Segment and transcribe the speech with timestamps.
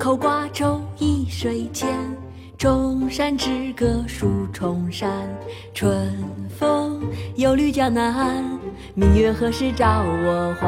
[0.00, 1.86] 口瓜洲一水间，
[2.56, 5.10] 钟山之歌数重山。
[5.74, 6.16] 春
[6.58, 7.02] 风
[7.36, 8.42] 又绿江南，
[8.94, 10.66] 明月何时照我还？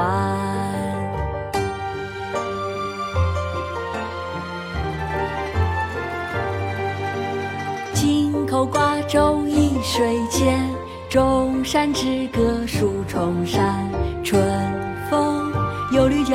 [7.95, 10.61] 京口瓜洲一水间，
[11.09, 13.91] 钟山之歌数重山。
[14.23, 14.39] 春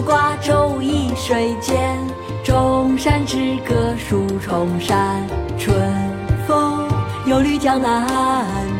[0.00, 1.98] 瓜洲一水间，
[2.44, 5.26] 钟山之歌数重山。
[5.58, 5.74] 春
[6.46, 6.88] 风
[7.26, 8.06] 又绿江南，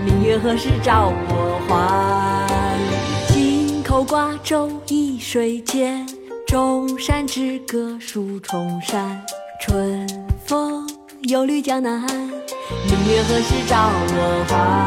[0.05, 3.34] 明月何时照我还？
[3.34, 6.06] 京口瓜洲一水间，
[6.47, 9.20] 钟山之歌数重山。
[9.60, 10.06] 春
[10.47, 10.88] 风
[11.22, 14.78] 又绿江南，明月何时照我还？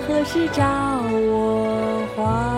[0.00, 0.62] 何时照
[1.10, 2.55] 我还？